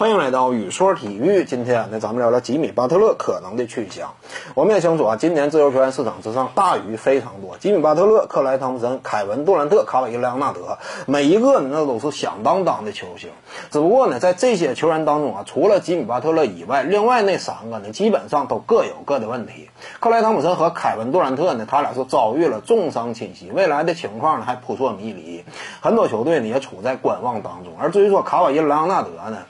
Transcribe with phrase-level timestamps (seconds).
[0.00, 1.44] 欢迎来到雨说体育。
[1.44, 4.14] 今天呢，咱们聊聊吉米巴特勒可能的去向。
[4.54, 13.28] 我们也清楚啊，今年自由球员市场之上大鱼非常多，吉米巴特勒、克莱汤普森、凯文杜兰特、卡瓦伊莱昂纳德，每一个呢那都是响当当的球星。
[13.70, 19.68] 只不过呢，在这些球员当中啊，除了吉米巴特勒以外，另外那三个呢，基本上都各有各的问题。
[20.00, 25.44] 克莱汤普森和凯文杜兰特呢，他俩是遭遇了重伤侵袭，未来的情况呢还扑朔迷离，
[25.82, 27.74] 很多球队呢也处在观望当中。
[27.78, 29.40] 而至于说卡瓦伊莱昂纳德呢？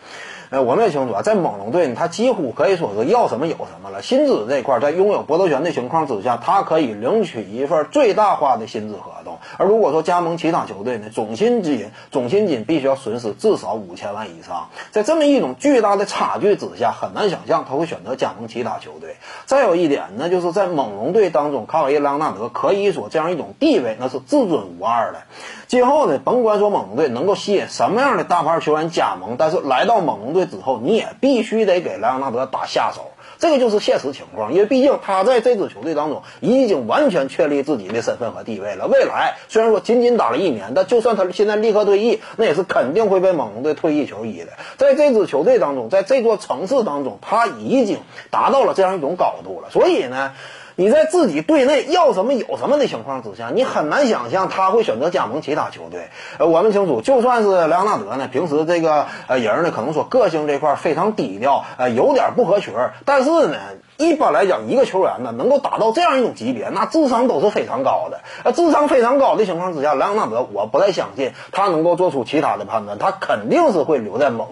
[0.51, 4.03] 哎，我们也清楚啊，在猛龙队呢，他几乎可以说是要什么有什么了。
[4.03, 9.13] 薪资这块，在拥有搏斗权的情况之下，他可以领取一份最大化的薪资和。
[9.57, 14.69] 而如果说加盟其他球队呢，总薪金总薪金必须要损失至少五千万以上。
[14.91, 19.17] 在这么一种巨大的差距之下，很难想象他会选择加盟其他球队。
[19.47, 25.23] 再有一点呢，就是在猛龙队当中，卡瓦伊·莱昂纳德可以说这样一种地位，那是至尊无二的。
[25.67, 33.10] 今后呢，甭管说猛龙队能够吸引什么样的大牌球员加盟，但是来到猛龙队之后，你也必须得给莱昂纳德打下手。
[33.41, 38.87] 这个就是现实情况，因为毕竟他在这支球队当中已经完全确立自己的身份和地位了。
[38.87, 44.53] 未来虽然说仅仅打了一年，但就算他现在立刻退役，那也是肯定会被猛龙队退役球衣的。
[44.77, 47.99] 在这支球队当中，在这座城市当中，他已经
[48.31, 49.71] 达到了这样一种高度了。
[49.71, 50.33] 所以呢。
[50.81, 56.09] 你在自己队内要什么有什么的情况之下，你很难想象他会选择加盟其他球队。
[56.39, 62.95] 呃，我们清楚，就算是莱昂纳德呢，平时这个呃人呢，可能说个性这块非常低调，呃，有点不合群儿。
[63.05, 63.59] 但是呢，
[63.99, 68.23] 一般来讲，一个球员呢能够达到这样一种级别，那智商都是非常高的。
[68.45, 74.49] 呃，智商非常高的情况之下，莱昂纳德我不太相信他能够做出其他的判断，他肯定是会留在猛。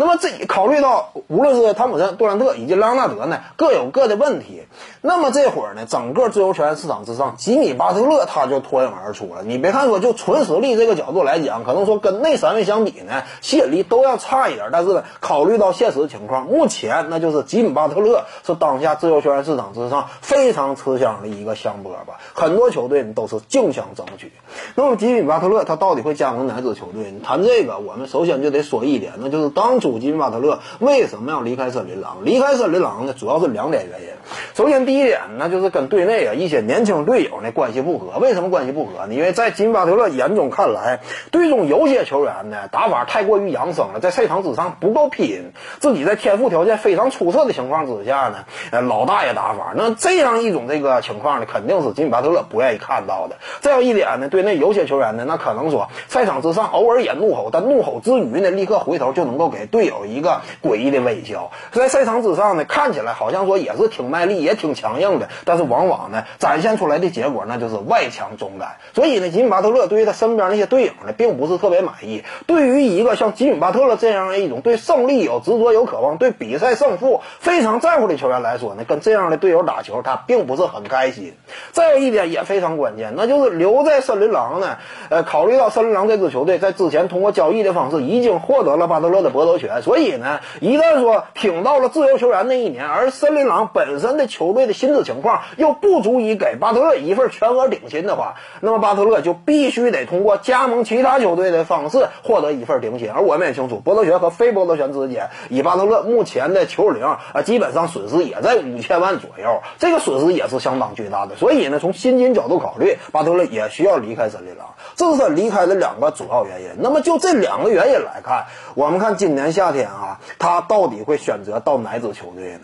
[0.00, 4.62] 那么，这考虑到无论是汤普森、杜兰特以及莱昂纳德呢，各有各的问题。
[5.02, 9.42] 那么这会儿呢，整个自由球员市场之上，吉米巴特勒他就脱颖而出了。
[9.44, 14.70] 你别看说就纯实力这个角度来讲，可能说跟那三位相比呢，吸引力都要差一点。
[14.72, 24.32] 但是呢，考虑到现实情况，目前那就是吉米巴特勒是当下自由球员市场之上非常吃香的一个香饽饽，很多球队都是竞相争取。
[24.76, 27.10] 那么吉米巴特勒他到底会加盟哪支球队？
[27.10, 29.89] 你谈这个，我们首先就得说一点，那就是当初。
[29.98, 32.18] 吉米巴特勒为什么要离开森林狼？
[32.24, 34.08] 离开森林狼呢，主要是两点原因。
[34.54, 38.18] 首先，第一点呢，就是跟队内啊一些年轻队友呢关系不和。
[38.18, 39.14] 为什么关系不和呢？
[39.14, 45.52] 因为在金巴特勒眼中看来，队中有些球员呢打法太过于养生了，在赛场之上不够拼。
[45.78, 49.72] 自己在天赋条件非常出色的情况之下呢，呃，老大爷打法。
[49.76, 53.36] 那这样一种这个情况呢，肯定是金巴特勒不愿意看到的。
[53.60, 68.76] 再有一点呢，队内有些球员呢，那可能说赛场之上偶尔也怒吼，但怒吼之余呢，立刻回头就能够给队友一个诡异的微笑，在赛场之上呢，看起来好像说也是挺卖耐力，也挺强硬的，但是往往呢，展现出来的结果那就是外强中干。
[68.94, 72.22] 所以呢，吉米巴特勒对于他身边那些队友呢，并不是特别满意。
[72.46, 81.34] 对于一个像吉米巴特勒这样一种对胜利有执着、有渴望、对比赛胜负非常在乎的球员来说呢，跟这样的队友打球，他并不是很开心。
[81.72, 84.76] 再有一点也非常关键，那就是留在森林狼呢，
[85.08, 90.40] 呃，考虑到森林狼这支球队在之前通过交易的方式已经获得了巴特勒的搏斗权，所以呢。
[90.60, 103.10] 一旦说挺到了自由球员那一年，而森林狼本身的球队的薪资情况又不足以给巴特勒一份全额顶薪的话，那么巴特勒就必须得通过加盟其他球队的方式获得一份顶薪。
[103.10, 111.36] 而我们也清楚，波特权和非波特权之间，以巴特勒目前的球龄啊，基本上损失也在五千万左右，这个损失也是相当巨大的。
[111.36, 116.68] 所以呢，从薪金角度考虑，巴特勒也需要离开森林狼，这是他离开的两个主要原因。
[116.78, 120.18] 那么就这两个原因来看，我们看今年夏天啊。
[120.38, 122.60] 他到底会选择到哪支球队呢？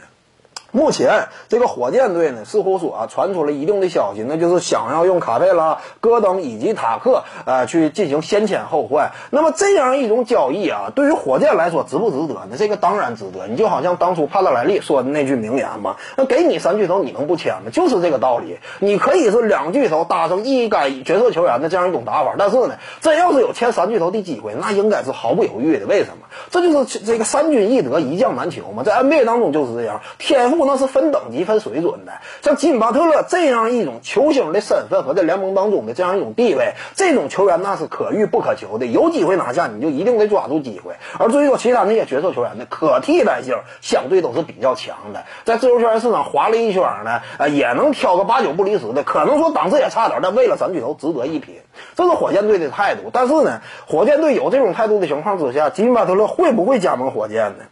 [0.76, 9.12] 目前这个火箭队呢，似乎说啊传出了一定的消息，那就是想要用卡佩拉、戈登以及塔克呃去进行先签后换。
[9.30, 12.56] 那么这样一种交易啊，对于火箭来说值不值得呢？
[12.58, 13.46] 这个当然值得。
[13.46, 17.70] 你就好像当初帕特莱利说的那句名言嘛，那给你三巨头，你能不签吗？
[17.72, 18.58] 就是这个道理。
[18.78, 25.86] 你可以是两巨头搭成一该角色球员的这样一种打法，但是呢，真要是有签三巨头的机会，那应该是毫不犹豫的。
[25.86, 26.26] 为什么？
[26.50, 28.82] 这就是这个三军易得，一将难求嘛。
[28.82, 30.65] 在 NBA 当中就是这样，天赋。
[30.66, 32.12] 那是分等级、分水准的。
[32.42, 38.86] 像吉米巴特勒这样一种球星的身份和在联盟当中的这样一种地位，这种球员那是可遇不可求的。
[38.86, 40.94] 有机会拿下，你就一定得抓住机会。
[41.18, 45.24] 而至于说其他那些角色球员的可替代性，相对都是比较强的。
[45.44, 49.02] 在自由球员市场划了一圈呢，呃，也能挑个八九不离十的。
[49.02, 51.54] 可能说档次也差点，但为了三巨头值得一拼。
[51.94, 53.10] 这是火箭队的态度。
[53.12, 57.64] 但是呢，火箭队有这种态度的情况之下，吉米巴特勒会不会加盟火箭呢？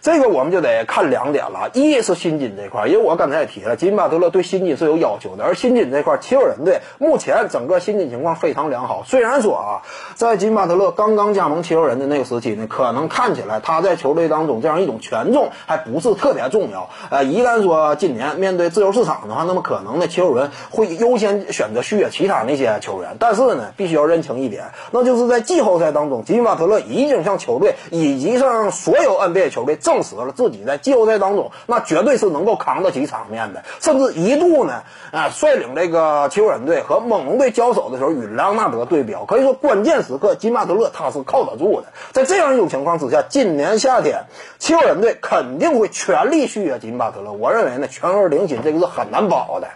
[0.00, 9.02] 这个我们就得看两点了，一是薪金这块，因为我刚才也提了，吉巴特勒对薪金是有要求的，而薪金这块，七六人队目前整个薪金情况非常良好。
[9.06, 9.82] 虽然说啊，
[10.14, 16.90] 在吉米巴特勒刚刚加盟七六人的那个时期呢，可能看起来他在球队当中这样一种权重还不是特别重要。
[17.10, 23.16] 呃，一旦说今年面对自由市场的话，那么可能呢，七六人会优先选择续约其他那些球员。
[23.18, 34.82] 但是呢，必须要认清一点，那就是在季后赛当中，吉巴特勒已经向球队以及向所有 NBA 球队证实了自己在季后赛当中那绝对是能够扛得起场面的，甚至一度呢，
[35.12, 41.86] 啊，率领这个七六人队和猛龙队交手的时候与莱昂纳德对标，可以说关键时刻金巴特勒他是靠得住的。
[42.12, 44.24] 在这样一种情况之下，今年夏天
[44.58, 47.32] 七六人队肯定会全力续约金巴特勒。
[47.32, 49.68] 我认为呢，全额领薪这个是很难保的。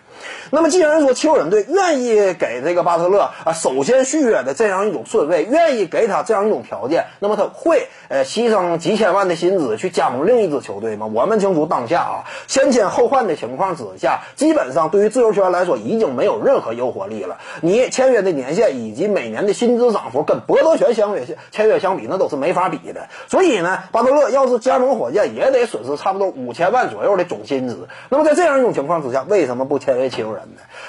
[0.51, 11.07] 那么，既然说七六人队愿意给这个巴特勒啊首先续约的这样一种顺位，愿意给他这样一种条件，那么他会呃牺牲几千万的薪资去加盟另一支球队吗？
[11.13, 17.39] 我们清楚当下啊先签后换的情况之下，基本上对于自由球员来说已经没有任何诱惑力了。
[17.61, 23.09] 你签约的年限以及每年的薪资涨幅跟博德权相约签约相比，那都是没法比的。
[23.29, 27.89] 所以呢，巴特勒要是加盟火箭，也得损失差不多五千万左右的总薪资。
[28.09, 30.43] 那么在这样一种情况之下，为什么不签约约七六人？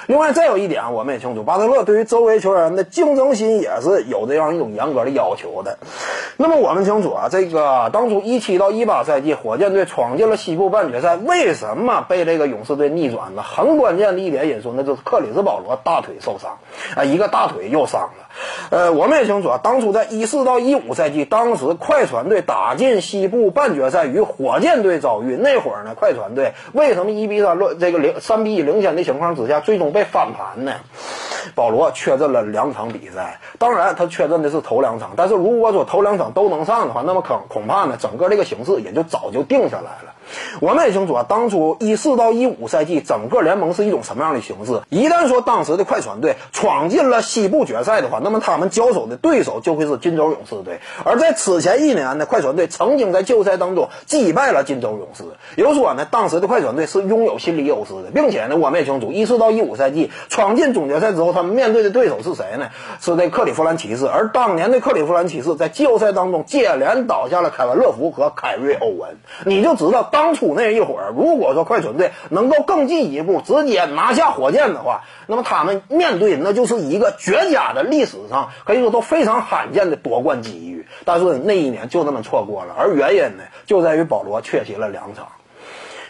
[0.06, 5.78] 另外，再有一点，我们也清楚，巴特勒对于周围球员的竞争心也是有这样一种严格的要求的。
[6.36, 13.42] 那么，我们清楚啊，这个当初一七到一八赛季，火箭队闯进了西部半决赛，为什么被这个勇士队逆转呢？
[13.42, 16.58] 很关键的一点因素，那就是克里斯保罗大腿受伤，
[16.96, 18.28] 啊，一个大腿又伤了。
[18.70, 30.72] 呃，我们也清楚啊，当初在一四到一五赛季，当时快船队打进西部半决赛与火箭队遭遇，那会儿呢，快船队为什么一比三落这个零三比一领先的情况之下，最终被翻盘呢？
[31.54, 40.14] 保罗缺阵了两场比赛，当然他缺阵的是头两场，但是如果说头两场都能上的话，那么恐恐怕呢，整个这个形势也就早就定下来了。
[40.60, 44.80] 我们也清楚啊，当初一四到一五赛季，整个联盟是一种什么样的形式？
[44.88, 50.80] 一旦说当时的快船队闯进了西部决赛的话，那么他们交手的对手就会是金州勇士队。
[51.04, 55.24] 而在此前一年呢，快船队曾经在季后赛当中击败了金州勇士，
[55.56, 62.68] 也就是说呢，当时的快船队是拥有心理优势的，并且呢，我们也清楚，一四到一五赛季闯进总决赛之后，他们面对的对手是谁呢？
[63.00, 64.06] 是这克利夫兰骑士。
[64.06, 70.10] 而当年的克利夫兰骑士在季后赛当中接连倒下了凯文·乐福和凯瑞·欧文，你就知道。
[70.14, 80.86] 当初那一会儿，如果说快船队能够更进一步，直接拿下火箭的话，那么他们面对那就是一个绝佳的历史上可以说都非常罕见的夺冠机遇。
[81.04, 85.26] 但是那一年就那么错过了，而原因呢，就在于保罗缺席了两场。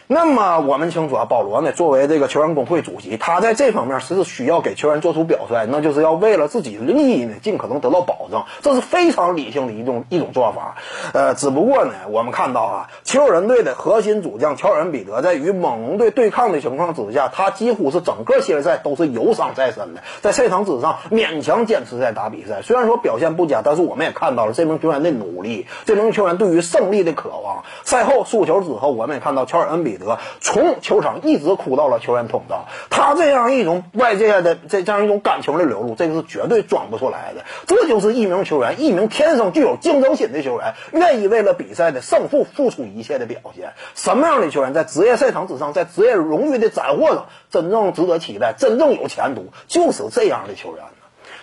[0.06, 10.76] 那么我们清楚啊，保罗呢作为这个球员工会主席，他在这方面是需要给球员做出表率，那就是要为了自己的利益呢，尽可能得到保证，这是非常理性的一种一种做法。
[11.14, 22.60] 呃，只不过呢，我们看到啊，七六人队的核心主将乔尔恩比德在与猛龙队对抗的情况之下，他几乎是整个系列赛都是有伤在身的，在赛场之上勉强坚持在打比赛。
[22.60, 27.64] 虽然说表现不佳，但是我们也看到了这名球员的努力，这名球员对于胜利的渴望。
[27.84, 29.94] 赛后输球之后，我们也看到乔尔恩比。
[29.94, 37.44] 彼得从球场一直哭到了球员通道，他这样一种外界的这这样一种感情的流露，这个是绝对装不出来的。
[37.67, 43.75] 这就是一名球员，一名天生具有竞争心的球员，愿意为了比赛的胜负付出一切的表现。
[43.94, 50.85] 什么样的球员在职业赛场之上，在职业荣誉的斩获上，真正值得期待，真正有前途，就是这样的球员。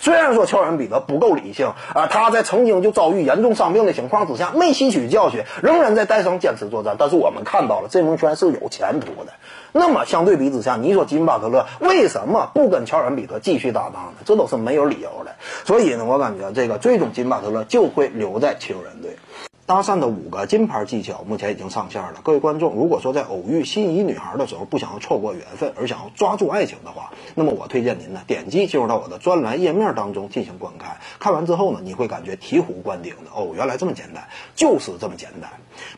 [0.02, 6.96] 虽然说乔尔恩彼得不够理性啊，他在曾经就遭遇严重伤病的情况之下没吸取教训，仍然在带伤坚持作战。
[6.98, 9.34] 但是我们看到了这门拳是有前途的。
[9.74, 14.24] 那么相对比之下，你说金巴特勒为什么不跟乔尔恩彼得继续搭档呢？
[14.26, 15.36] 这都是没有理由的。
[15.66, 19.18] 所以呢，我感觉这个最终金巴特勒就会留在七六人队。
[19.66, 22.22] 搭讪的五个金牌技巧目前已经上线了。
[22.24, 30.98] 各位观众，如果说在偶遇心仪女孩的时候不想要错过缘分，而想要抓住爱情的话，那么我推荐您呢点击进入到我的专栏页面当中进行观看。
[31.20, 35.50] 看完之后呢，你会感觉醍醐灌顶的哦，原来这么简单，就是这么简单。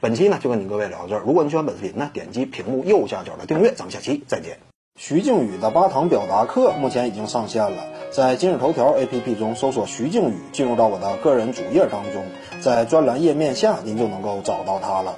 [0.01, 1.23] 本期呢就跟您各位聊到这儿。
[1.25, 3.73] 如果你喜欢本视频呢，点击屏幕右下角的订阅。
[3.73, 4.72] 咱们下期再见。
[4.95, 12.23] 徐静宇的八堂表达课目前已经上线了，在今日头条 APP 中搜索徐静宇，进入到我的个人主页当中。
[12.61, 15.17] 在专栏页面下，您就能够找到他了。